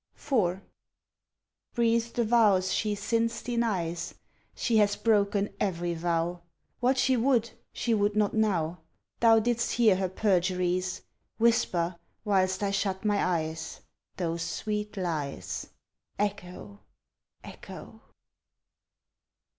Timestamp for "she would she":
6.97-7.93